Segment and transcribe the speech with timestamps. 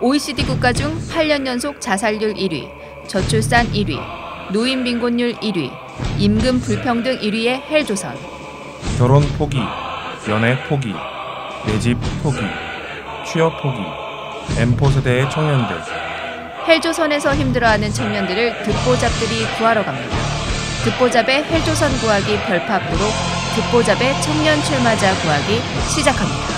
[0.00, 2.68] OECD 국가 중 8년 연속 자살률 1위,
[3.08, 3.98] 저출산 1위,
[4.52, 5.70] 노인 빈곤율 1위,
[6.18, 8.14] 임금 불평등 1위의 헬조선.
[8.98, 9.58] 결혼 포기,
[10.28, 10.92] 연애 포기,
[11.66, 12.38] 내 집 포기,
[13.26, 13.78] 취업 포기,
[14.60, 15.76] M4 세대의 청년들.
[16.68, 20.16] 헬조선에서 힘들어하는 청년들을 듣보잡들이 구하러 갑니다.
[20.84, 22.98] 듣보잡의 헬조선 구하기 별파부로
[23.54, 26.55] 듣보잡의 청년 출마자 구하기 시작합니다.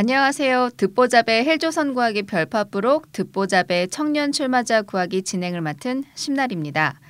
[0.00, 0.70] 안녕하세요.
[0.76, 7.00] 듣보잡의 헬조선 구하기 별파부록 듣보잡의 청년 출마자 구하기 진행을 맡은 심날입니다.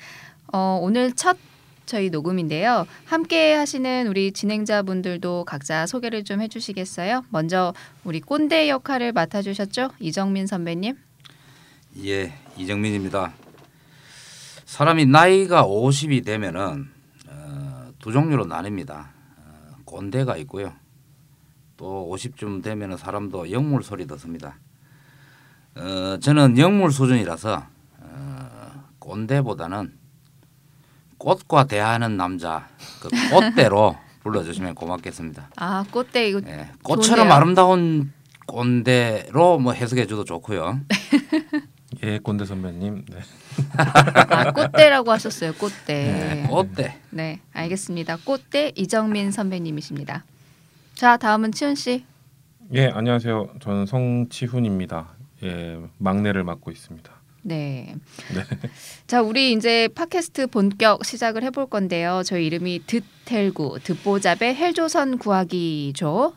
[0.55, 1.37] 어, 오늘 첫
[1.84, 2.87] 저희 녹음인데요.
[3.05, 7.27] 함께 하시는 우리 진행자분들도 각자 소개를 좀 해주시겠어요?
[7.28, 7.74] 먼저
[8.05, 9.91] 우리 꼰대 역할을 맡아주셨죠?
[10.00, 10.97] 이정민 선배님.
[12.06, 13.34] 예, 이정민입니다.
[14.64, 16.89] 사람이 나이가 50이 되면은
[17.28, 19.09] 어, 두 종류로 나뉩니다.
[19.36, 20.72] 어, 꼰대가 있고요.
[21.79, 24.59] 또 50쯤 되면은 사람도 영물 소리 듣습니다.
[25.77, 27.65] 어, 저는 영물 수준이라서
[28.01, 29.97] 어, 꼰대보다는
[31.17, 32.69] 꽃과 대하는 남자
[33.01, 35.51] 그 꽃대로 불러주시면 고맙겠습니다.
[35.56, 37.33] 아 꽃대 이거 예, 꽃처럼 좋네요.
[37.33, 38.12] 아름다운
[38.47, 40.81] 꼰대로 뭐 해석해줘도 좋고요.
[42.03, 43.05] 예, 꼰대 선배님.
[43.09, 43.19] 네.
[43.79, 45.53] 아 꽃대라고 하셨어요.
[45.53, 46.47] 네, 꽃대.
[46.51, 46.99] 꽃대.
[47.11, 48.19] 네, 알겠습니다.
[48.25, 50.25] 꽃대 이정민 선배님이십니다.
[50.98, 52.04] 자 다음은 치훈 씨.
[52.74, 53.50] 예, 안녕하세요.
[53.60, 55.10] 저는 성치훈입니다.
[55.44, 57.12] 예, 막내를 맡고 있습니다.
[57.42, 57.94] 네.
[58.34, 58.42] 네.
[59.06, 62.22] 자, 우리 이제 팟캐스트 본격 시작을 해볼 건데요.
[62.26, 66.34] 저희 이름이 듣헬구, 듣보잡의 헬조선 구하기죠.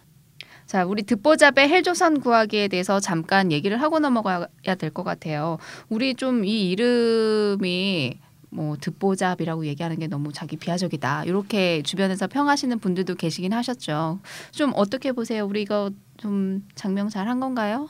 [0.68, 5.58] 자, 우리 듣보잡의 헬조선 구하기에 대해서 잠깐 얘기를 하고 넘어가야 될 것 같아요.
[5.90, 8.20] 우리 좀 이 이름이
[8.52, 11.24] 뭐 듣보잡이라고 얘기하는 게 너무 자기 비하적이다.
[11.24, 14.20] 이렇게 주변에서 평하시는 분들도 계시긴 하셨죠.
[14.52, 15.46] 좀 어떻게 보세요?
[15.46, 17.88] 우리 이거 좀 장명 잘 한 건가요?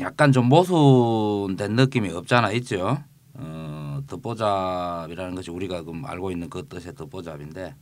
[0.00, 2.98] 약간 좀 모순된 느낌이 없잖아 있죠.
[3.34, 7.76] 어, 듣보잡이라는 것이 우리가 그 알고 있는 그 뜻의 듣보잡인데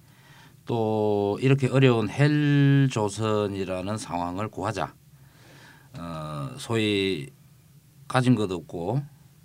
[0.66, 4.92] 또 이렇게 어려운 헬조선이라는 상황을 구하자.
[5.98, 7.30] 어, 소위
[8.06, 9.02] 가진 것 없고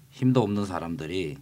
[0.10, 1.38] 힘도 없는 사람들이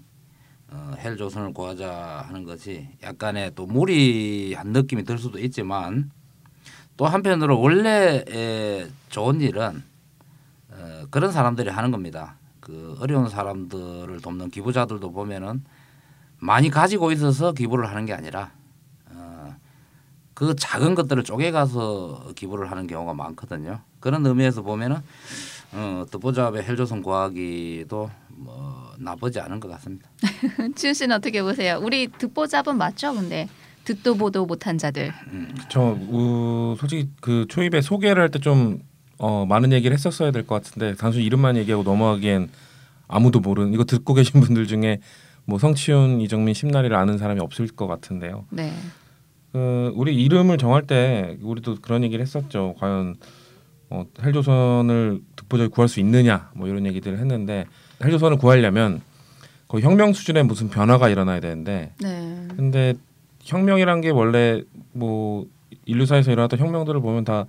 [0.70, 6.12] 어, 헬 조선을 구하자 하는 것이 약간의 또 무리한 느낌이 들 수도 있지만
[6.98, 9.84] 또 한편으로 원래 에, 좋은 일은
[10.72, 12.38] 어, 그런 사람들이 하는 겁니다.
[12.60, 15.64] 그 어려운 사람들을 돕는 기부자들도 보면은
[16.40, 18.52] 많이 가지고 있어서 기부를 하는 게 아니라
[19.12, 19.56] 어,
[20.34, 23.82] 그 작은 것들을 쪼개가서 기부를 하는 경우가 많거든요.
[24.00, 24.98] 그런 의미에서 보면은
[25.76, 30.10] 어, 듣보잡의 헬조선 구하기도 뭐 나쁘지 않은 것 같습니다.
[30.76, 31.80] 치훈 씨는 어떻게 보세요?
[31.82, 33.14] 우리 듣보잡은 맞죠?
[33.14, 33.48] 근데
[33.84, 35.12] 듣도 보도 못한 자들.
[35.70, 38.80] 저 우, 솔직히 그 초입에 소개를 할 때 좀
[39.18, 42.50] 어, 많은 얘기를 했었어야 될 것 같은데 단순히 이름만 얘기하고 넘어가기엔
[43.08, 45.00] 아무도 모르는 이거 듣고 계신 분들 중에
[45.46, 48.46] 뭐 성치훈, 이정민, 심나리를 아는 사람이 없을 것 같은데요.
[48.50, 48.74] 네.
[49.54, 52.76] 그 우리 이름을 정할 때 우리도 그런 얘기를 했었죠.
[52.80, 53.16] 과연
[53.96, 57.66] 어, 헬조선을 듣보잡이 구할 수 있느냐 뭐 이런 얘기들을 했는데
[58.04, 59.02] 헬조선을 구하려면
[59.68, 62.48] 거의 혁명 수준의 무슨 변화가 일어나야 되는데 네.
[62.56, 62.94] 근데
[63.44, 64.62] 혁명이란 게 원래
[64.92, 65.48] 뭐
[65.86, 67.46] 인류사에서 일어났던 혁명들을 보면 다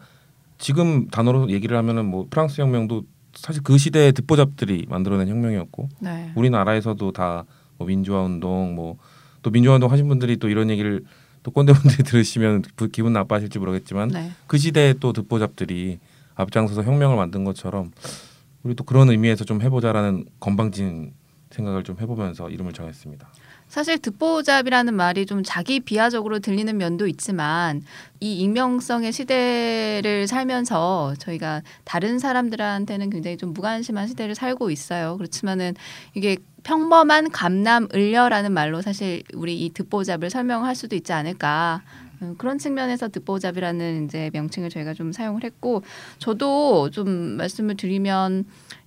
[0.58, 6.32] 지금 단어로 얘기를 하면은 뭐 프랑스 혁명도 사실 그 시대의 듣보잡들이 만들어낸 혁명이었고 네.
[6.34, 7.44] 우리나라에서도 다
[7.78, 8.96] 뭐 민주화 운동 뭐
[9.42, 11.04] 또 민주화 운동 하신 분들이 또 이런 얘기를
[11.42, 14.30] 또 꼰대분들이 들으시면 부- 기분 나빠하실지 모르겠지만 네.
[14.48, 15.98] 그 시대에 또 듣보잡들이
[16.36, 17.90] 앞장서서 혁명을 만든 것처럼
[18.62, 21.14] 우리 또 그런 의미에서 좀 해보자라는 건방진
[21.50, 23.28] 생각을 좀 해보면서 이름을 정했습니다.
[23.68, 27.82] 사실 듣보잡이라는 말이 좀 자기 비하적으로 들리는 면도 있지만
[28.20, 35.16] 이 익명성의 시대를 살면서 저희가 다른 사람들한테는 굉장히 좀 무관심한 시대를 살고 있어요.
[35.16, 35.74] 그렇지만은
[36.14, 41.82] 이게 평범한 감남 을려라는 말로 사실 우리 이 듣보잡을 설명할 수도 있지 않을까.
[42.22, 45.82] 음, 그런 측면에서 듣보잡이라는 이제 명칭을 저희가 좀 사용을 했고
[46.18, 48.44] 저도 좀 말씀을 드리면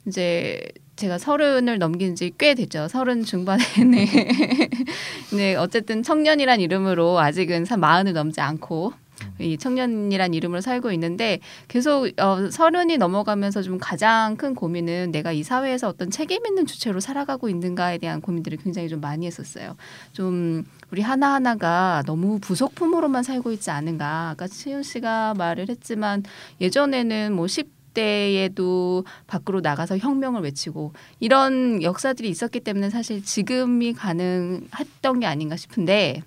[0.07, 0.61] 이제
[0.95, 2.87] 제가 서른을 넘긴 지 꽤 됐죠.
[2.89, 4.05] 서른 중반에 네.
[5.35, 8.91] 네, 어쨌든 청년이란 이름으로 아직은 사- 마흔을 넘지 않고
[9.39, 15.44] 이 청년이란 이름으로 살고 있는데 계속 어, 서른이 넘어가면서 좀 가장 큰 고민은 내가 이
[15.44, 19.75] 사회에서 어떤 책임 있는 주체로 살아가고 있는가에 대한 고민들을 굉장히 좀 많이 했었어요.
[20.13, 24.30] 좀 우리 하나 하나가 너무 부속품으로만 살고 있지 않은가.
[24.31, 26.24] 아까 치윤 씨가 말을 했지만
[26.59, 35.25] 예전에는 뭐 10대에도 밖으로 나가서 혁명을 외치고 이런 역사들이 있었기 때문에 사실 지금이 가능했던 게
[35.25, 36.24] 아닌가 싶은데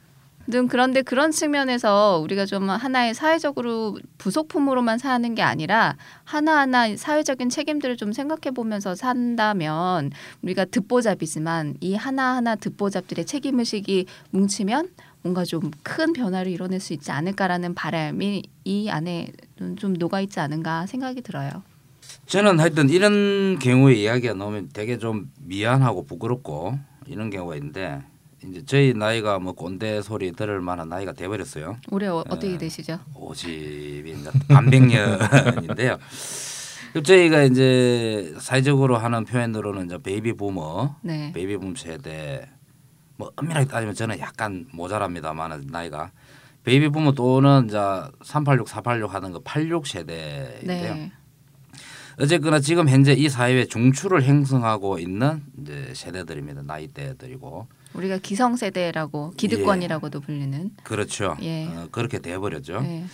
[0.50, 7.97] 좀 그런데 그런 측면에서 우리가 좀 하나의 사회적으로 부속품으로만 사는 게 아니라 하나하나 사회적인 책임들을
[7.97, 10.11] 좀 생각해 보면서 산다면
[10.43, 14.89] 우리가 듣보잡이지만 이 하나하나 듣보잡들의 책임 의식이 뭉치면
[15.23, 19.29] 뭔가 좀 큰 변화를 이뤄낼 수 있지 않을까라는 바람이 이 안에
[19.77, 21.62] 좀 녹아 있지 않은가 생각이 들어요.
[22.27, 28.03] 저는 하여튼 이런 경우에 이야기가 나오면 되게 좀 미안하고 부끄럽고 이런 경우가 있는데
[28.49, 31.79] 이제 저희 나이가 뭐 꼰대 소리 들을 만한 나이가 돼버렸어요.
[31.91, 32.99] 올해 어떻게 되시죠?
[33.15, 35.99] 오십이 이제 반백년인데요.
[37.05, 41.33] 저희가 이제 사회적으로 하는 표현으로는 이제 베이비 부머, 네.
[41.33, 42.49] 베이비 붐 세대
[43.17, 46.11] 뭐 엄밀하게 따지면 저는 약간 모자랍니다만 나이가
[46.65, 47.79] 베이비 부머 또는 이제
[48.23, 50.95] 386, 486 하는 거86 세대인데요.
[50.95, 51.12] 네.
[52.21, 56.62] 어쨌거나 지금 현재 이 사회에 중추를 형성하고 있는 이제 세대들입니다.
[56.62, 61.37] 나이대들이고 우리가 기성 세대라고 기득권이라고도 불리는 그렇죠.
[61.43, 61.67] 예.
[61.67, 62.81] 어, 그렇게 돼버렸죠.
[62.81, 63.05] 네.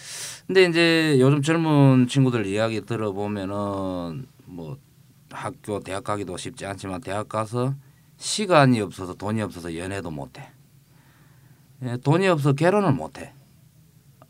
[0.46, 4.78] 근데 이제 요즘 젊은 친구들 이야기 들어보면은 뭐
[5.30, 7.74] 학교 대학 가기도 쉽지 않지만 대학 가서
[8.16, 10.48] 시간이 없어서 돈이 없어서 연애도 못해.
[11.82, 13.32] 예, 돈이 없어 결혼을 못해.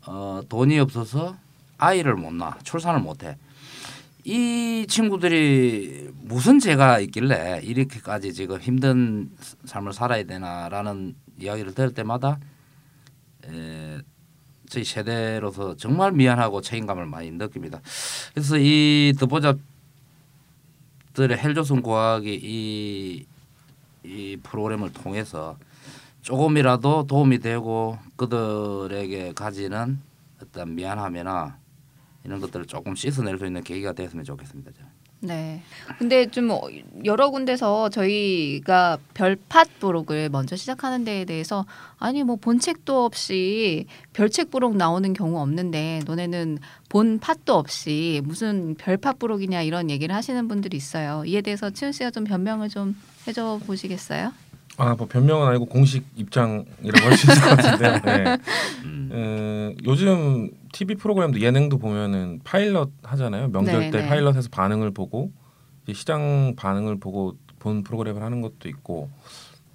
[0.05, 1.37] 어, 돈이 없어서
[1.77, 3.37] 아이를 못 낳아 출산을 못해.
[4.25, 9.31] 이 친구들이 무슨 죄가 있길래 이렇게까지 지금 힘든
[9.65, 12.37] 삶을 살아야 되나라는 이야기를 들을 때마다
[13.45, 13.99] 에,
[14.69, 17.81] 저희 세대로서 정말 미안하고 책임감을 많이 느낍니다.
[18.33, 19.59] 그래서 이 듣보잡들의
[21.37, 23.25] 헬조선 과학이 이,
[24.03, 25.57] 이 프로그램을 통해서
[26.21, 29.99] 조금이라도 도움이 되고 그들에게 가지는
[30.43, 31.57] 어떤 미안함이나
[32.23, 34.71] 이런 것들을 조금 씻어낼 수 있는 계기가 됐으면 좋겠습니다.
[34.71, 34.89] 저는.
[35.21, 35.61] 네.
[35.97, 36.61] 근데 좀 어,
[37.03, 41.65] 여러 군데서 저희가 별팟 부록을 먼저 시작하는 데에 대해서
[41.97, 49.13] 아니 뭐 본책도 없이 별책 부록 나오는 경우 없는데 너네는 본 팟도 없이 무슨 별팟
[49.13, 51.23] 부록이냐 이런 얘기를 하시는 분들이 있어요.
[51.25, 52.95] 이에 대해서 치훈 씨가 좀 변명을 좀
[53.27, 54.31] 해줘 보시겠어요?
[54.77, 57.99] 아, 뭐 변명은 아니고 공식 입장이라고 할 수 있을 것 같은데.
[58.23, 58.37] 네.
[59.11, 59.75] 음.
[59.85, 63.49] 요즘 TV 프로그램도 예능도 보면은 파일럿 하잖아요.
[63.49, 64.07] 명절 네, 때 네.
[64.07, 65.31] 파일럿에서 반응을 보고
[65.93, 69.09] 시장 반응을 보고 본 프로그램을 하는 것도 있고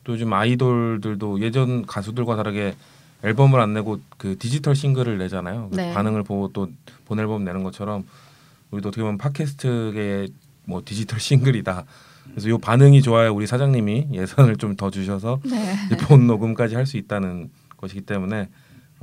[0.05, 2.75] 또 요즘 아이돌들도 예전 가수들과 다르게
[3.23, 5.69] 앨범을 안 내고 그 디지털 싱글을 내잖아요.
[5.71, 5.95] 그래서 네.
[5.95, 6.69] 반응을 보고 또
[7.07, 8.07] 본 앨범 내는 것처럼
[8.71, 10.29] 우리도 어떻게 보면 팟캐스트의
[10.65, 11.85] 뭐 디지털 싱글이다.
[12.31, 15.77] 그래서 요 반응이 좋아야 우리 사장님이 예산을 좀 더 주셔서 네.
[16.09, 18.49] 본 녹음까지 할 수 있다는 것이기 때문에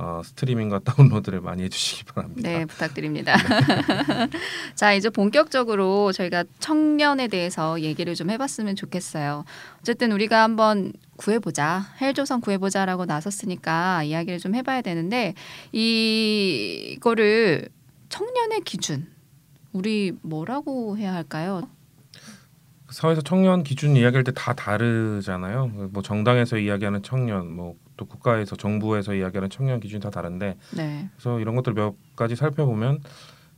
[0.04, 2.48] 어, 스트리밍과 다운로드를 많이 해주시기 바랍니다.
[2.48, 3.36] 네, 부탁드립니다.
[4.74, 9.44] 자, 이제 본격적으로 저희가 청년에 대해서 얘기를 좀 해봤으면 좋겠어요.
[9.78, 15.34] 어쨌든 우리가 한번 구해보자, 헬조선 구해보자라고 나섰으니까 이야기를 좀 해봐야 되는데
[15.70, 17.68] 이- 이거를
[18.08, 19.06] 청년의 기준,
[19.72, 21.68] 우리 뭐라고 해야 할까요?
[22.90, 25.68] 사회에서 청년 기준 이야기할 때 다 다르잖아요.
[25.92, 31.38] 뭐 정당에서 이야기하는 청년, 뭐 또 국가에서 정부에서 이야기하는 청년 기준이 다 다른데 네, 그래서
[31.38, 33.00] 이런 것들 몇 가지 살펴보면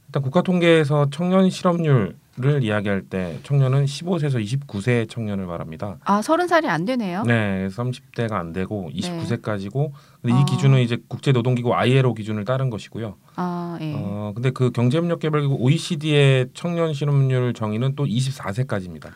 [0.06, 5.96] 일단 국가 통계에서 청년 실업률을 이야기할 때 청년은 15세에서 29세 청년을 말합니다.
[6.04, 7.22] 아 서른 살이 안 되네요.
[7.22, 10.40] 네, 30대가 안 되고 29세까지고 근데 아.
[10.40, 13.16] 이 기준은 이제 국제 노동기구 ILO 기준을 따른 것이고요.
[13.36, 13.94] 아, 예.
[13.96, 19.10] 어, 근데 그 경제협력 개발기구 OECD의 청년 실업률 정의는 또 24세까지입니다.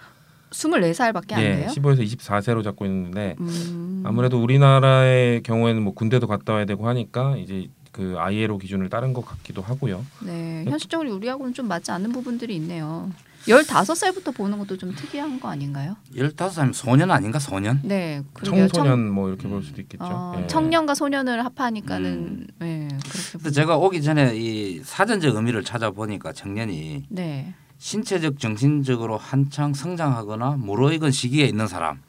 [0.50, 1.68] 24살밖에 안 예, 돼요?
[1.68, 7.68] 15에서 24세로 잡고 있는데 음, 아무래도 우리나라의 경우에는 뭐 군대도 갔다 와야 되고 하니까 이제
[7.92, 10.04] 그 ILO 기준을 따른 것 같기도 하고요.
[10.24, 13.10] 네, 현실적으로 우리하고는 좀 맞지 않는 부분들이 있네요.
[13.46, 15.96] 15살부터 보는 것도 좀 특이한 거 아닌가요?
[16.14, 17.80] 열다섯 살이면 소년 아닌가 소년?
[17.82, 18.22] 네.
[18.44, 20.04] 청소년 뭐 이렇게 볼 수도 있겠죠.
[20.04, 20.46] 청, 어, 예.
[20.46, 22.46] 청년과 소년을 합하니까는 음.
[22.58, 22.88] 네,
[23.32, 27.54] 그렇게 제가 오기 전에 이 사전적 의미를 찾아보니까 청년이 네.
[27.78, 32.02] 신체적 정신적으로 한창 성장하거나 무르익은 시기에 있는 사람.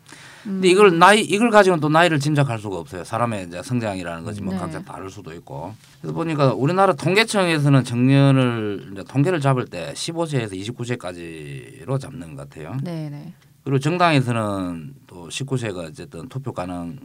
[0.46, 3.04] 음, 근데 이걸 나이 이걸 가지고는 또 나이를 짐작할 수가 없어요.
[3.04, 4.60] 사람의 이제 성장이라는 것이 뭐 네.
[4.60, 5.74] 각자 다를 수도 있고.
[6.02, 7.84] 그래서 보니까 우리나라 통계청에서는
[8.94, 12.76] 이제 통계를 잡을 때 15세에서 29세까지로 잡는 것 같아요.
[12.82, 13.34] 네, 네.
[13.64, 16.98] 그리고 정당에서는 또 19세가 어쨌든 투표 가능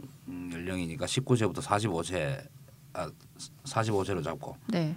[0.51, 2.41] 연령이니까 19세부터 45세
[2.93, 3.09] 아
[3.65, 4.95] 45세로 잡고 네.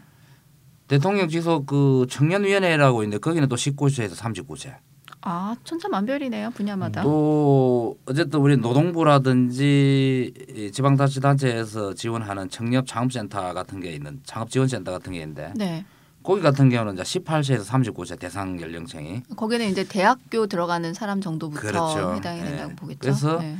[0.88, 4.74] 대통령 지속 그 청년위원회라고 있는데 거기는 또 19세에서 39세.
[5.20, 7.02] 아, 천차만별이네요, 분야마다.
[7.02, 15.18] 또 어쨌든 우리 노동부라든지 이 지방자치단체에서 지원하는 청년 창업센터 같은 게 있는 창업지원센터 같은 게
[15.18, 15.84] 있는데 네.
[16.22, 22.14] 거기 같은 경우는 이제 18세에서 39세 대상 연령층이 거기는 이제 대학교 들어가는 사람 정도부터 그렇죠.
[22.14, 22.48] 해당이 네.
[22.48, 22.98] 된다고 보겠죠.
[23.00, 23.58] 그래서 네.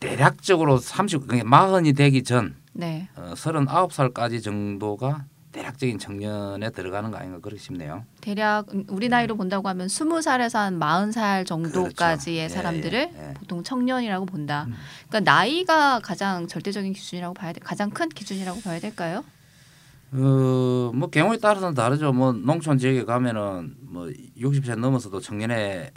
[0.00, 3.08] 대략적으로 30 그러니까 마흔이 되기 전 네.
[3.16, 8.04] 어, 39살까지 정도가 대략적인 청년에 들어가는 거 아닌가 그렇게 싶네요.
[8.20, 12.54] 대략 우리 나이로 본다고 하면 스무 살에서 한 마흔 살 정도까지의 그렇죠.
[12.54, 13.34] 사람들을 예, 예.
[13.34, 14.64] 보통 청년이라고 본다.
[14.68, 14.74] 음.
[15.08, 17.60] 그러니까 나이가 가장 절대적인 기준이라고 봐야 돼.
[17.60, 19.24] 가장 큰 기준이라고 봐야 될까요?
[20.10, 22.12] 어, 뭐 경우에 따라서는 다르죠.
[22.12, 24.06] 뭐 농촌 지역에 가면은 뭐
[24.38, 25.90] 60세 넘어서도 청년회로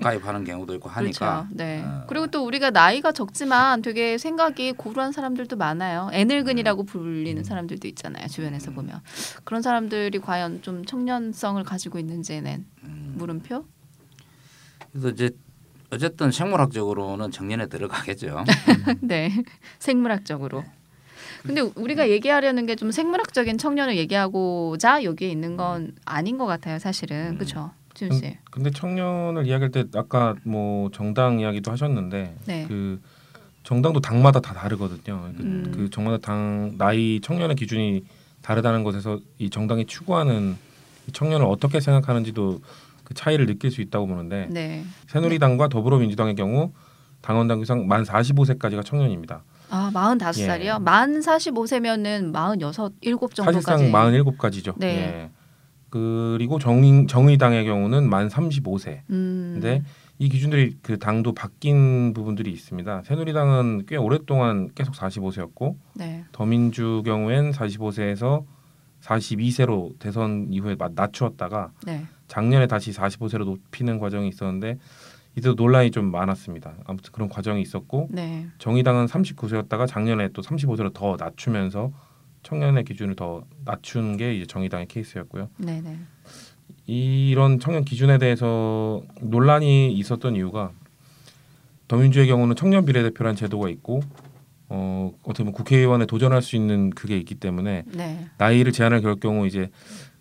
[0.00, 1.46] 가입하는 경우도 있고 하니까.
[1.48, 1.48] 그렇죠.
[1.56, 1.82] 네.
[1.84, 2.04] 어.
[2.06, 6.10] 그리고 또 우리가 나이가 적지만 되게 생각이 고루한 사람들도 많아요.
[6.12, 8.28] 애늙은이라고 불리는 사람들도 있잖아요.
[8.28, 9.00] 주변에서 보면
[9.42, 13.14] 그런 사람들이 과연 좀 청년성을 가지고 있는지는 음.
[13.16, 13.64] 물음표.
[14.92, 15.30] 그래서 이제
[15.90, 18.44] 어쨌든 생물학적으로는 청년에 들어가겠죠.
[19.00, 19.32] 네.
[19.78, 20.64] 생물학적으로.
[21.44, 27.34] 근데 우리가 얘기하려는 게 좀 생물학적인 청년을 얘기하고자 여기에 있는 건 아닌 것 같아요, 사실은.
[27.36, 27.70] 그렇죠.
[27.94, 28.36] 지훈 씨.
[28.50, 32.64] 근데 청년을 이야기할 때 아까 뭐 정당 이야기도 하셨는데 네.
[32.68, 33.00] 그
[33.64, 35.30] 정당도 당마다 다 다르거든요.
[35.36, 35.72] 그, 음.
[35.74, 38.04] 그 정마다 당 나이 청년의 기준이
[38.42, 40.56] 다르다는 것에서 이 정당이 추구하는
[41.08, 42.60] 이 청년을 어떻게 생각하는지도
[43.02, 44.84] 그 차이를 느낄 수 있다고 보는데 네.
[45.08, 46.72] 새누리당과 더불어민주당의 경우
[47.20, 49.42] 당원 당 규상 만 45세까지가 청년입니다.
[49.70, 50.74] 아, 45살이요?
[50.76, 50.78] 예.
[50.78, 53.64] 만 45세면은 46, 7 정도까지.
[53.64, 54.74] 사실상 47가지죠.
[54.78, 54.86] 네.
[54.88, 55.30] 예.
[55.90, 59.00] 그리고 정 정의당의 경우는 만 35세.
[59.10, 59.52] 음.
[59.54, 59.82] 근데
[60.18, 63.02] 이 기준들이 그 당도 바뀐 부분들이 있습니다.
[63.04, 66.24] 새누리당은 꽤 오랫동안 계속 45세였고 네.
[66.32, 68.44] 더민주 경우엔 45세에서
[69.02, 72.04] 42세로 대선 이후에 마- 낮추었다가 네.
[72.26, 74.76] 작년에 다시 45세로 높이는 과정이 있었는데
[75.38, 76.74] 이때도 논란이 좀 많았습니다.
[76.84, 78.46] 아무튼 그런 과정이 있었고 네.
[78.58, 81.92] 정의당은 39세였다가 작년에 또 35세로 더 낮추면서
[82.42, 85.48] 청년의 기준을 더 낮춘 게 이제 정의당의 케이스였고요.
[85.58, 85.98] 네, 네.
[86.86, 90.72] 이런 청년 기준에 대해서 논란이 있었던 이유가
[91.86, 94.00] 더민주의 경우는 청년 비례대표라는 제도가 있고
[94.68, 98.26] 어 어떻게 보면 국회의원에 도전할 수 있는 그게 있기 때문에 네.
[98.38, 99.70] 나이를 제한을 걸 경우 이제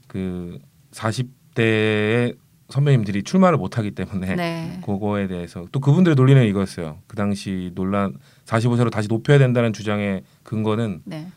[0.08, 0.60] 그
[0.92, 2.38] 40대의
[2.70, 4.80] 선배님들이 출마를 못하기 때문에 네.
[4.86, 6.98] 그거에 대해서 또 그분들의 논리는 이거였어요.
[7.08, 8.14] 그 당시 논란
[8.46, 11.28] 45세로 다시 높여야 된다는 주장의 근거는 네.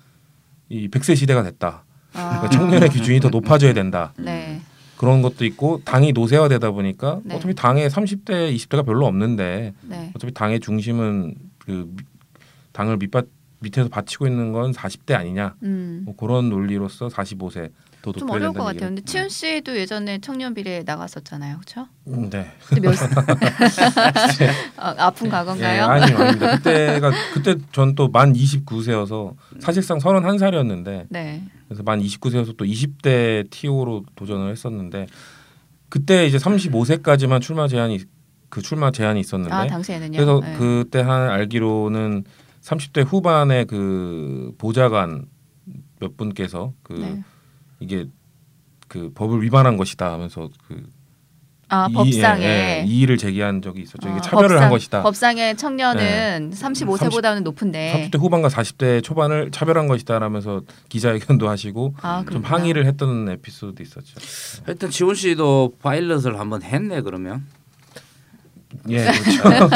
[0.69, 1.85] 이 100세 시대가 됐다.
[2.15, 2.41] 아.
[2.41, 4.13] 그러니까 청년의 기준이 더 높아져야 된다.
[4.19, 4.61] 네.
[4.97, 7.37] 그런 것도 있고 당이 노쇠화되다 보니까 네.
[7.37, 10.11] 어차피 당에 30대, 20대가 별로 없는데 네.
[10.15, 12.03] 어차피 당의 중심은 그 미-
[12.73, 13.27] 당을 밑받
[13.61, 15.55] 밑에서 받치고 있는 건 40대 아니냐.
[15.63, 16.03] 음.
[16.05, 18.89] 뭐 그런 논리로서 45세 더 좀 어려울 것 같아요.
[18.89, 21.57] 근데 치훈 씨도 예전에 청년 비례 나갔었잖아요.
[21.59, 21.87] 그렇죠?
[22.09, 22.51] 음, 네.
[22.67, 22.95] 그때 몇
[24.77, 25.85] 아, 아픈 예, 과거인가요?
[25.85, 26.57] 아니요, 아닙니다.
[26.57, 31.43] 그때가 그때 전 또 만 29세여서 사실상 31살이었는데 네.
[31.69, 35.07] 그래서 만 29세여서 또 20대 TO로 도전을 했었는데
[35.89, 38.01] 그때 이제 35세까지만 출마 제한이
[38.49, 40.13] 그 출마 제한이 있었는데 아, 당시에는요.
[40.17, 40.57] 그래서 네.
[40.59, 42.25] 그때 한 알기로는
[42.63, 45.27] 30대 후반에 그 보좌관
[46.01, 47.23] 몇 분께서 그 네.
[47.81, 48.07] 이게
[48.89, 50.83] 그 법을 위반한 것이다 하면서 그
[51.73, 54.09] 아, 이- 법상에 예, 예, 이의를 제기한 적이 있었죠.
[54.09, 55.03] 이게 어, 차별을 법상, 한 것이다.
[55.05, 58.11] 법상의 청년은 35세보다는 높은데.
[58.11, 62.43] 30대 후반과 40대 초반을 차별한 것이다라면서 기자회견도 하시고 아, 좀.
[62.43, 64.17] 항의를 했던 에피소드도 있었죠.
[64.65, 67.47] 하여튼 지훈 씨도 파일럿을 한번 했네 그러면
[68.89, 69.69] 예, 그렇죠.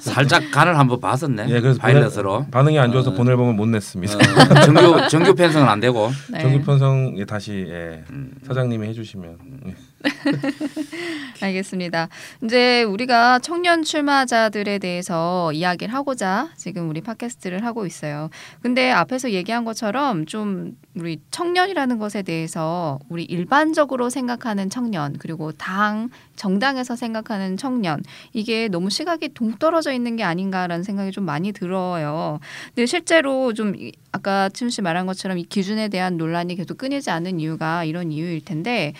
[0.00, 1.46] 살짝 간을 한번 봤었네.
[1.48, 3.14] 예, 그래서 파일럿으로 보낼- 반응이 안 좋아서 어.
[3.14, 4.14] 보낼 보면 못 냈습니다.
[4.14, 6.40] 어, 정규 정규 편성은 안 되고 네.
[6.40, 8.32] 정기 편성 예, 다시 예, 음.
[8.46, 9.36] 사장님이 해주시면
[9.68, 9.74] 예.
[11.40, 12.08] 알겠습니다.
[12.44, 18.30] 이제 우리가 청년 출마자들에 대해서 이야기를 하고자 지금 우리 팟캐스트를 하고 있어요.
[18.62, 26.10] 근데 앞에서 얘기한 것처럼 좀 우리 청년이라는 것에 대해서 우리 일반적으로 생각하는 청년 그리고 당
[26.36, 32.40] 정당에서 생각하는 청년 이게 너무 시각이 동떨어져 있는 게 아닌가라는 생각이 좀 많이 들어요.
[32.68, 37.10] 근데 실제로 좀 이- 아까 춘 씨 말한 것처럼 이 기준에 대한 논란이 계속 끊이지
[37.10, 38.92] 않는 이유가 이런 이유일 텐데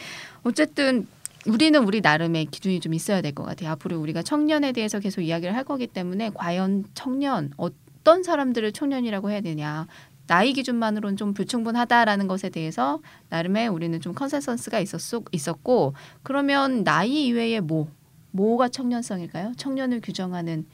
[0.44, 1.06] 어쨌든
[1.46, 3.70] 우리는 우리 나름의 기준이 좀 있어야 될 것 같아요.
[3.70, 9.40] 앞으로 우리가 청년에 대해서 계속 이야기를 할 거기 때문에 과연 청년 어떤 사람들을 청년이라고 해야
[9.40, 9.86] 되냐.
[10.28, 15.00] 나이 기준만으로는 좀 불충분하다라는 것에 대해서 나름의 우리는 좀 컨센서스가 있었,
[15.32, 17.88] 있었고 그러면 나이 이외에 뭐
[18.30, 19.52] 뭐가 청년성일까요?
[19.56, 20.64] 청년을 규정하는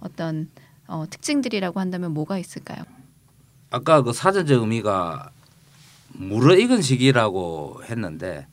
[0.00, 0.48] 어떤
[0.86, 2.84] 어, 특징들이라고 한다면 뭐가 있을까요?
[3.70, 5.30] 아까 그 사전적 의미가
[6.14, 8.46] 무르익은 시기라고 했는데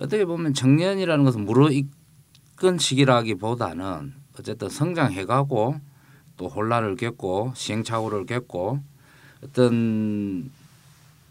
[0.00, 5.80] 어떻게 보면 청년이라는 것은 무르익은 시기라기보다는 어쨌든 성장해가고
[6.36, 8.80] 또 혼란을 겪고 시행착오를 겪고
[9.42, 10.50] 어떤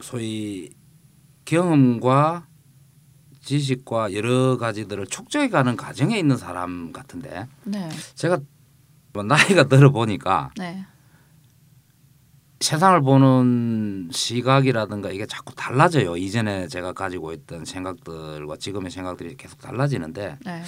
[0.01, 0.69] 소위
[1.45, 2.47] 경험과
[3.41, 8.39] 지식과 여러 가지들을 축적해가는 과정에 있는 사람 같은데 네, 제가
[9.13, 10.85] 뭐 나이가 들어 보니까 네,
[12.59, 16.17] 세상을 보는 시각이라든가 이게 자꾸 달라져요.
[16.17, 20.63] 이전에 제가 가지고 있던 생각들과 지금의 생각들이 계속 달라지는데 네.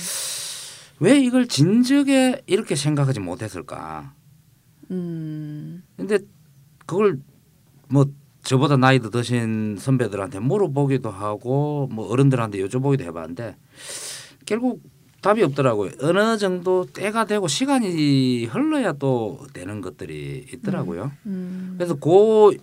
[1.00, 4.14] 왜 이걸 진즉에 이렇게 생각하지 못했을까?
[4.92, 5.84] 음.
[5.98, 6.20] 근데
[6.86, 7.20] 그걸
[7.88, 8.06] 뭐
[8.44, 13.58] 저보다 나이도 드신 선배들한테 물어보기도 하고 뭐 어른들한테 여쭤보기도 해봤는데
[14.46, 14.82] 결국
[15.22, 15.92] 답이 없더라고요.
[16.02, 21.12] 어느 정도 때가 되고 시간이 흘러야 또 되는 것들이 있더라고요.
[21.26, 21.76] 음.
[21.78, 22.58] 그래서 그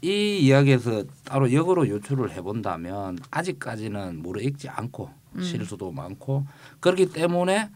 [0.00, 5.42] 이 이야기에서 따로 역으로 유출을 해본다면 아직까지는 무르익지 않고 음.
[5.42, 6.46] 실수도 많고
[6.78, 7.68] 그렇기 때문에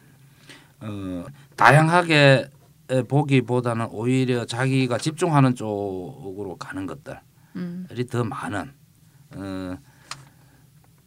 [0.81, 1.25] 어,
[1.57, 2.49] 다양하게
[3.09, 7.17] 보기보다는 오히려 자기가 집중하는 쪽으로 가는 것들이
[7.57, 7.87] 음.
[8.11, 8.73] 더 많은
[9.35, 9.79] 어,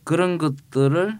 [0.03, 1.19] 그런 것들을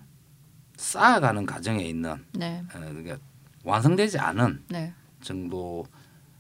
[0.86, 2.62] 쌓아가는 과정에 있는 네.
[2.74, 3.18] 어, 그러니까
[3.64, 4.94] 완성되지 않은 네.
[5.22, 5.84] 정도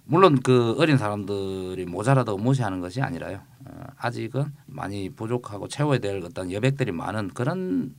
[0.05, 3.41] 물론 그 어린 사람들이 모자라다고 무시하는 것이 아니라요.
[3.65, 7.95] 어, 아직은 많이 부족하고 채워야 될 어떤 여백들이 많은 그런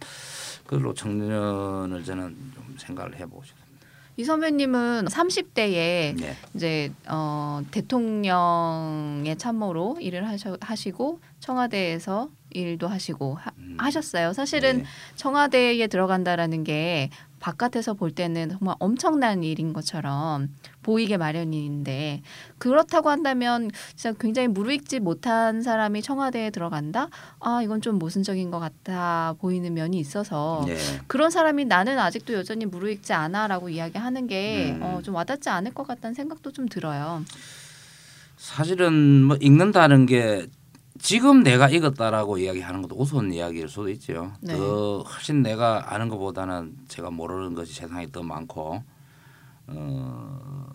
[0.68, 3.66] 걸로 청년을 저는 좀 생각을 해보고 싶습니다.
[4.16, 6.36] 이 선배님은 30대에 네.
[6.54, 13.55] 이제 어, 대통령의 참모로 일을 하셔, 하시고 청와대에서 일도 하시고 하, 음.
[13.78, 14.32] 하셨어요.
[14.32, 14.84] 사실은 네.
[15.16, 20.48] 청와대에 들어간다라는 게 바깥에서 볼 때는 정말 엄청난 일인 것처럼
[20.82, 22.22] 보이게 마련인데
[22.58, 27.08] 그렇다고 한다면 진짜 굉장히 무르익지 못한 사람이 청와대에 들어간다?
[27.40, 30.76] 아 이건 좀 모순적인 것 같아 보이는 면이 있어서 네.
[31.06, 34.82] 그런 사람이 나는 아직도 여전히 무르익지 않아라고 이야기하는 게 음.
[34.82, 37.22] 어, 좀 와닿지 않을 것 같다는 생각도 좀 들어요.
[38.36, 40.46] 사실은 뭐 읽는다는 게
[41.06, 44.32] 지금 내가 읽었다라고 이야기하는 것도 우스운 이야기일 수도 있죠.
[44.40, 44.56] 네.
[44.56, 48.82] 더 훨씬 내가 아는 것보다는 제가 모르는 것이 세상에 더 많고
[49.68, 50.66] 어,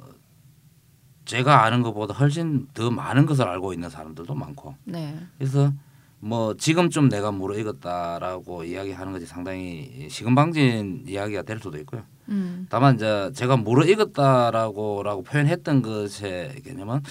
[1.25, 5.19] 제가 아는 것보다 훨씬 더 많은 것을 알고 있는 사람들도 많고 네.
[5.37, 5.73] 그래서
[6.21, 12.03] 뭐 지금쯤 내가 무르익었다라고 이야기하는 것이 상당히 시금방진 이야기가 될 수도 있고요.
[12.29, 12.67] 음.
[12.69, 17.01] 다만 이제 제가 무르익었다라고라고 표현했던 것의 개념은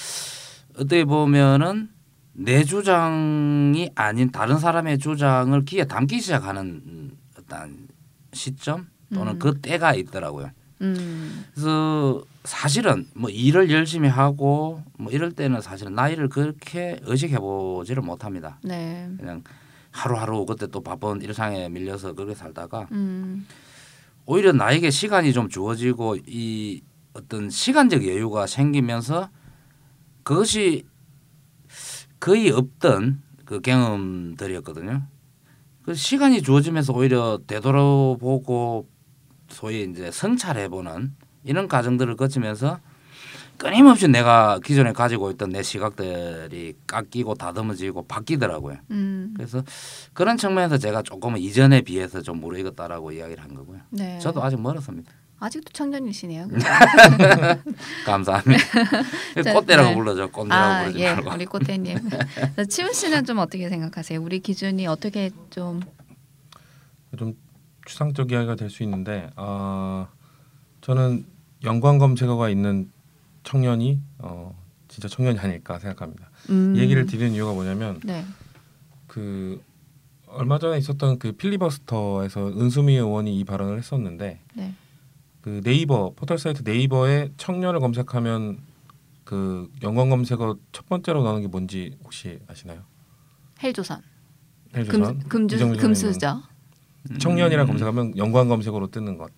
[0.76, 1.99] 어떻게 보면은
[2.32, 7.88] 내 주장이 아닌 다른 사람의 주장을 귀에 담기 시작하는 어떤
[8.32, 9.38] 시점 또는 음.
[9.38, 10.50] 그 때가 있더라고요.
[10.82, 11.44] 음.
[11.52, 18.58] 그래서 사실은 뭐 일을 열심히 하고 뭐 이럴 때는 사실은 나이를 그렇게 의식해 보지를 못합니다.
[18.62, 19.10] 네.
[19.18, 19.42] 그냥
[19.90, 23.46] 하루하루 그때 또 바쁜 일상에 밀려서 그렇게 살다가 음.
[24.24, 29.28] 오히려 나에게 시간이 좀 주어지고 이 어떤 시간적 여유가 생기면서
[30.22, 30.86] 그것이
[32.20, 35.02] 거의 없던 그 경험들이었거든요.
[35.82, 38.86] 그 시간이 주어지면서 오히려 되돌아보고
[39.48, 41.12] 소위 이제 성찰해보는
[41.44, 42.78] 이런 과정들을 거치면서
[43.56, 48.78] 끊임없이 내가 기존에 가지고 있던 내 시각들이 깎이고 다듬어지고 바뀌더라고요.
[48.90, 49.34] 음.
[49.36, 49.62] 그래서
[50.14, 53.80] 그런 측면에서 제가 조금은 이전에 비해서 좀 무르익었다라고 이야기를 한 거고요.
[53.90, 54.18] 네.
[54.18, 55.12] 저도 아직 멀었습니다.
[55.40, 56.48] 아직도 청년이시네요.
[58.06, 58.62] 감사합니다.
[59.42, 59.94] 자, 꽃대라고 네.
[59.96, 60.26] 불러줘.
[60.30, 61.14] 꽃대라고 아, 부르지 예.
[61.14, 61.30] 말고.
[61.34, 61.98] 우리 꽃대님.
[62.56, 64.20] 자, 치훈 씨는 좀 어떻게 생각하세요?
[64.22, 65.80] 우리 기준이 어떻게 좀
[67.18, 67.34] 좀
[67.86, 70.06] 추상적 이야기가 될 수 있는데 어,
[70.80, 71.24] 저는
[71.64, 72.88] 연관 검색어가 있는
[73.42, 76.30] 청년이 어, 진짜 청년이 아닐까 생각합니다.
[76.50, 76.74] 음.
[76.76, 78.24] 이 얘기를 드리는 이유가 뭐냐면 네.
[79.08, 79.60] 그
[80.28, 84.74] 얼마 전에 있었던 그 필리버스터에서 은수미 의원이 이 발언을 했었는데 네.
[85.42, 88.58] 그 네이버 포털 사이트 네이버에 청년을 검색하면
[89.24, 92.82] 그 연관 검색어 첫 번째로 나오는 게 뭔지 혹시 아시나요?
[93.62, 94.02] 헬조선.
[94.74, 96.42] 해조선 금 금주 금수저.
[97.18, 99.30] 청년이라 음, 검색하면 연관 검색어로 뜨는 것.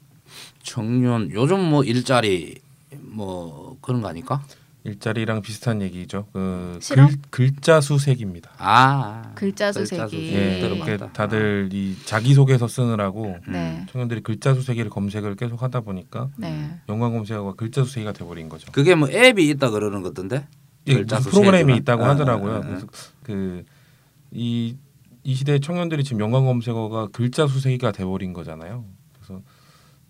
[0.62, 2.60] 청년 요즘 뭐 일자리
[3.00, 4.42] 뭐 그런 거 아닐까?
[4.84, 6.26] 일자리랑 비슷한 얘기죠.
[6.32, 7.08] 그 실업?
[7.08, 8.50] 글, 글자 수색입니다.
[8.58, 10.10] 아 글자 글자 수색이.
[10.10, 10.32] 수색.
[10.34, 10.60] 예.
[10.60, 13.52] 이렇게 다들 이 자기 소개서 쓰느라고 음.
[13.52, 13.86] 네.
[13.90, 16.80] 청년들이 글자 수색기를 검색을 계속 하다 보니까 네.
[16.88, 18.72] 연관 검색어가 글자 수색이가 돼버린 거죠.
[18.72, 20.46] 그게 뭐 앱이 있다 그러는 것던데.
[20.88, 21.20] 예, 글자.
[21.20, 22.54] 프로그램이 있다고 아, 하더라고요.
[22.54, 22.60] 아, 아.
[22.60, 22.86] 그래서
[23.22, 24.76] 그이
[25.24, 28.84] 이 시대 청년들이 지금 연관 검색어가 글자 수색이가 돼버린 거잖아요.
[29.14, 29.40] 그래서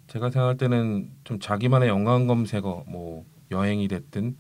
[0.07, 4.33] 제가 생각할 때는 좀 자기만의 연관 검색어, 뭐 여행이 됐든 뭐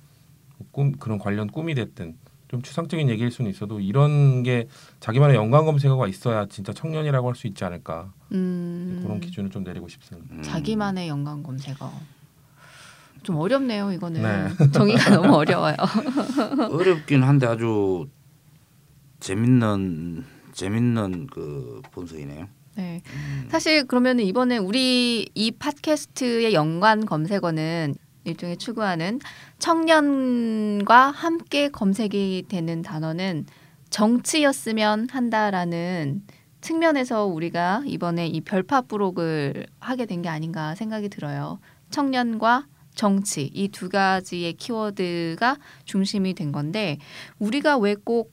[0.70, 2.16] 꿈 그런 관련 꿈이 됐든
[2.48, 4.68] 좀 추상적인 얘기일 수는 있어도 이런 게
[5.00, 9.00] 자기만의 연관 검색어가 있어야 진짜 청년이라고 할 수 있지 않을까 음.
[9.02, 10.34] 그런 기준을 좀 내리고 싶습니다.
[10.34, 10.42] 음.
[10.42, 11.90] 자기만의 연관 검색어.
[13.22, 14.20] 좀 어렵네요, 이거는.
[14.22, 14.48] 네.
[14.72, 15.76] 정의가 너무 어려워요.
[16.72, 18.06] 어렵긴 한데 아주
[19.20, 22.48] 재밌는 재밌는 그 분석이네요.
[22.74, 23.00] 네.
[23.14, 23.48] 음.
[23.50, 29.20] 사실 그러면 이번에 우리 이 팟캐스트의 연관 검색어는 일종의 추구하는
[29.58, 33.46] 청년과 함께 검색이 되는 단어는
[33.90, 36.22] 정치였으면 한다라는
[36.60, 41.58] 측면에서 우리가 이번에 이 별파 부록을 하게 된 게 아닌가 생각이 들어요.
[41.90, 46.98] 청년과 정치 이 두 가지의 키워드가 중심이 된 건데
[47.38, 48.32] 우리가 왜꼭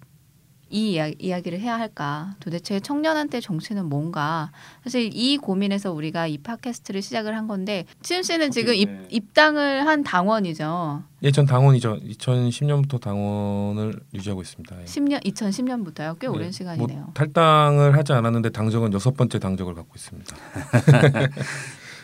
[0.69, 2.35] 이 이야 기를 해야 할까?
[2.39, 4.51] 도대체 청년한테 정치는 뭔가?
[4.83, 9.07] 사실 이 고민에서 우리가 이 팟캐스트를 시작을 한 건데 치윤 씨는 지금 입, 네.
[9.09, 11.03] 입당을 한 당원이죠.
[11.23, 11.99] 예, 전 당원이죠.
[12.01, 14.81] 2010년부터 당원을 유지하고 있습니다.
[14.81, 14.85] 예.
[14.85, 16.17] 10년 2010년부터요.
[16.19, 16.99] 꽤 오랜 네, 시간이네요.
[16.99, 20.35] 뭐 탈당을 하지 않았는데 당적은 여섯 번째 당적을 갖고 있습니다.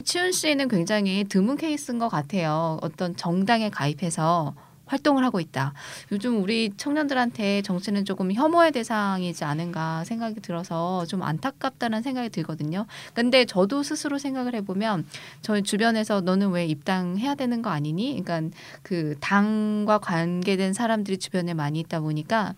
[0.04, 2.78] 치윤 씨는 굉장히 드문 케이스인 것 같아요.
[2.82, 4.54] 어떤 정당에 가입해서
[4.86, 5.74] 활동을 하고 있다.
[6.12, 12.86] 요즘 우리 청년들한테 정치는 조금 혐오의 대상이지 않은가 생각이 들어서 좀 안타깝다는 생각이 들거든요.
[13.14, 15.06] 근데 저도 스스로 생각을 해보면
[15.42, 18.22] 저희 주변에서 너는 왜 입당해야 되는 거 아니니?
[18.24, 22.54] 그러니까 그 당과 관계된 사람들이 주변에 많이 있다 보니까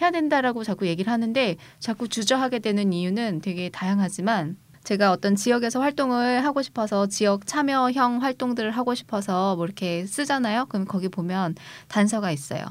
[0.00, 4.56] 해야 된다라고 자꾸 얘기를 하는데 자꾸 주저하게 되는 이유는 되게 다양하지만
[4.86, 10.66] 제가 어떤 지역에서 활동을 하고 싶어서 지역 참여형 활동들을 하고 싶어서 뭐 이렇게 쓰잖아요.
[10.66, 11.56] 그럼 거기 보면
[11.88, 12.64] 단서가 있어요.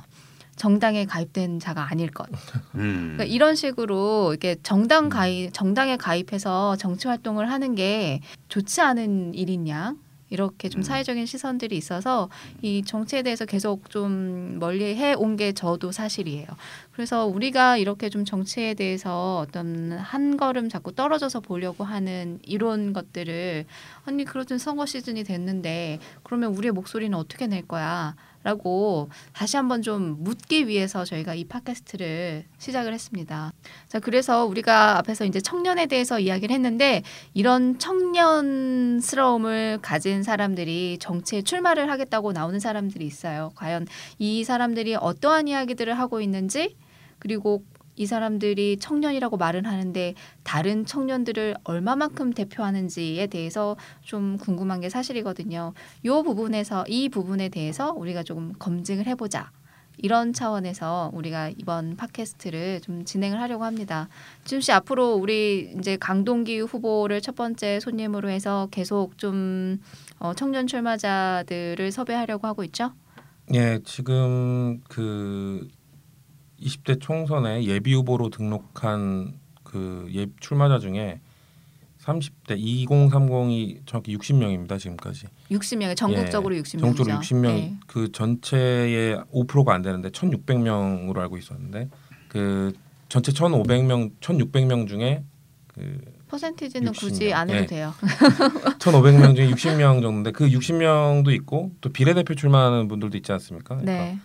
[0.55, 2.29] 정당에 가입된 자가 아닐 것.
[2.75, 3.15] 음.
[3.17, 9.95] 그러니까 이런 식으로 이렇게 정당 가입 정당에 가입해서 정치 활동을 하는 게 좋지 않은 일이냐
[10.29, 10.83] 이렇게 좀 음.
[10.83, 12.29] 사회적인 시선들이 있어서
[12.61, 16.47] 이 정치에 대해서 계속 좀 멀리 해 온 게 저도 사실이에요.
[16.95, 23.65] 그래서 우리가 이렇게 좀 정치에 대해서 어떤 한 걸음 자꾸 떨어져서 보려고 하는 이런 것들을
[24.05, 28.15] 아니 그러든 선거 시즌이 됐는데 그러면 우리의 목소리는 어떻게 낼 거야?
[28.43, 33.51] 라고 다시 한번 좀 묻기 위해서 저희가 이 팟캐스트를 시작을 했습니다.
[33.87, 37.01] 자, 그래서 우리가 앞에서 이제 청년에 대해서 이야기를 했는데
[37.33, 43.51] 이런 청년스러움을 가진 사람들이 정치에 출마를 하겠다고 나오는 사람들이 있어요.
[43.55, 43.87] 과연
[44.19, 46.75] 이 사람들이 어떠한 이야기들을 하고 있는지
[47.25, 47.63] 그리고
[47.95, 55.73] 이 사람들이 청년이라고 말은 하는데 다른 청년들을 얼마만큼 대표하는지에 대해서 좀 궁금한 게 사실이거든요.
[56.03, 59.49] 이 부분에서 이 부분에 대해서 우리가 조금 검증을 해보자.
[59.97, 64.07] 이런 차원에서 우리가 이번 팟캐스트를 좀 진행을 하려고 합니다.
[64.43, 69.81] 지금 씨 앞으로 우리 이제 강동기 후보를 첫 번째 손님으로 해서 계속 좀
[70.19, 72.91] 어, 청년 출마자들을 섭외하려고 하고 있죠.
[73.53, 75.67] 예, 지금 그
[76.61, 81.19] 20대 총선에 예비 후보로 등록한 그 예, 출마자 중에
[82.05, 85.25] 30대 2030이 정확히 60명입니다 지금까지.
[85.51, 86.79] 60명 전국적으로 60명이죠.
[86.79, 87.77] 전국적으로 60명 네.
[87.87, 91.89] 그 전체의 5%가 안 되는데 1,600명으로 알고 있었는데
[92.27, 92.73] 그
[93.09, 95.23] 전체 1,500명 1,600명 중에
[95.67, 96.99] 그 퍼센티지는 60명.
[96.99, 97.65] 굳이 안 해도 예.
[97.65, 97.93] 돼요.
[98.79, 103.77] 1,500명 중에 60명 정도인데 그 60명도 있고 또 비례대표 출마하는 분들도 있지 않습니까?
[103.77, 104.19] 그러니까 네.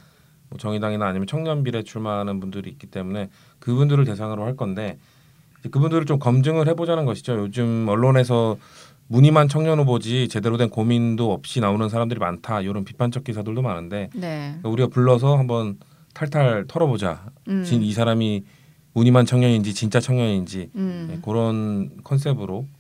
[0.51, 4.99] 뭐 정의당이나 아니면 청년 비례 출마하는 분들이 있기 때문에 그분들을 대상으로 할 건데
[5.71, 7.39] 그분들을 좀 검증을 해보자는 것이죠.
[7.39, 8.57] 요즘 언론에서
[9.09, 14.59] 무늬만 청년 후보지 제대로 된 고민도 없이 나오는 사람들이 많다 이런 비판적 기사들도 많은데 네.
[14.63, 15.79] 우리가 불러서 한번
[16.15, 17.27] 탈탈 털어보자.
[17.49, 17.63] 음.
[17.65, 18.45] 진 이 사람이
[18.93, 21.07] 무늬만 청년인지 진짜 청년인지 음.
[21.11, 22.80] 네, 그런 컨셉으로 어,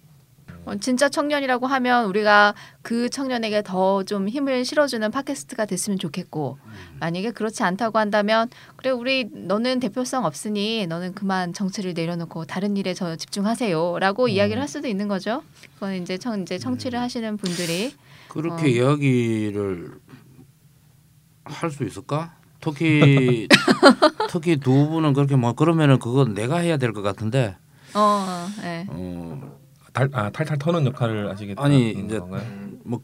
[0.81, 6.59] 진짜 청년이라고 하면 우리가 그 청년에게 더 좀 힘을 실어주는 팟캐스트가 됐으면 좋겠고
[7.01, 12.95] 만약에 그렇지 않다고 한다면 그래 우리 너는 대표성 없으니 너는 그만 정치를 내려놓고 다른 일에
[12.95, 15.43] 저 집중하세요라고 이야기를 할 수도 있는 거죠.
[15.75, 17.95] 그건 이제 청 이제 청취를 하시는 분들이
[18.29, 18.67] 그렇게 어.
[18.69, 19.91] 이야기를
[21.45, 22.37] 할 수 있을까?
[22.61, 23.49] 특히
[24.31, 27.57] 특히 두 분은 그렇게 뭐 그러면은 그건 내가 해야 될 것 같은데
[27.95, 28.87] 어, 네.
[28.89, 29.60] 어,
[29.93, 32.43] 탈, 아, 탈탈 터는 역할을 하시겠다는 아니, 이제 건가요?
[32.85, 33.01] 뭐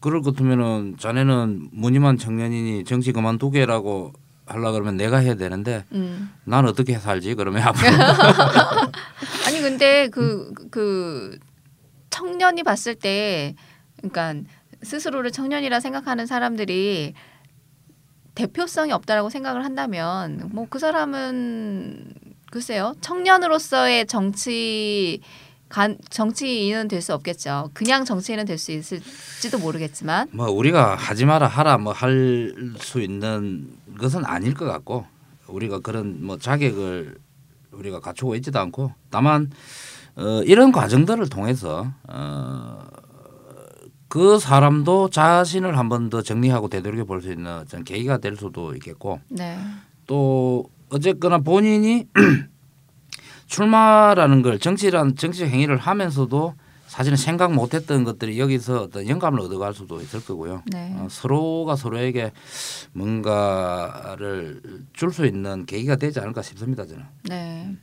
[0.00, 4.12] 그럴 것 같으면은 자네는 무늬만 청년이니 정치 그만두게라고
[4.46, 6.30] 하려 그러면 내가 해야 되는데 음.
[6.44, 7.88] 난 어떻게 살지 그러면 앞으로
[9.46, 11.38] 아니 근데 그그
[12.10, 13.54] 청년이 봤을 때
[13.96, 14.34] 그러니까
[14.82, 17.14] 스스로를 청년이라 생각하는 사람들이
[18.34, 22.12] 대표성이 없다라고 생각을 한다면 뭐 그 사람은
[22.50, 25.20] 글쎄요 청년으로서의 정치
[25.74, 27.70] 간 정치인은 될 수 없겠죠.
[27.74, 33.76] 그냥 정치인은 될 수 있을지도 모르겠지만 뭐 우리가 하지 마라 하라 뭐 할 수 있는
[33.98, 35.04] 것은 아닐 것 같고
[35.48, 37.18] 우리가 그런 뭐 자격을
[37.72, 39.50] 우리가 갖추고 있지도 않고 다만
[40.14, 42.84] 어, 이런 과정들을 통해서 어,
[44.08, 49.18] 그 사람도 자신을 한 번 더 정리하고 되돌려 볼 수 있는 계기가 될 수도 있겠고
[49.28, 49.58] 네.
[50.06, 52.06] 또 어쨌거나 본인이
[53.46, 56.54] 출마라는 걸 정치란 정치 행위를 하면서도
[56.86, 60.62] 사실은 생각 못했던 것들이 여기서 어떤 영감을 얻어갈 수도 있을 거고요.
[60.66, 60.94] 네.
[60.96, 62.30] 어, 서로가 서로에게
[62.92, 64.60] 뭔가를
[64.92, 66.86] 줄 수 있는 계기가 되지 않을까 싶습니다.
[66.86, 67.04] 저는.
[67.24, 67.74] 네.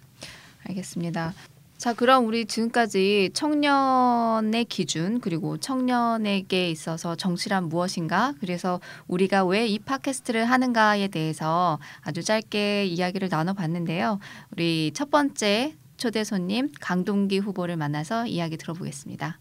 [0.67, 1.33] 알겠습니다.
[1.81, 8.35] 자, 그럼 우리 지금까지 청년의 기준 그리고 청년에게 있어서 정치란 무엇인가?
[8.39, 14.19] 그래서 우리가 왜 이 팟캐스트를 하는가에 대해서 아주 짧게 이야기를 나눠 봤는데요.
[14.51, 19.39] 우리 첫 번째 초대 손님 강동기 후보를 만나서 이야기 들어보겠습니다.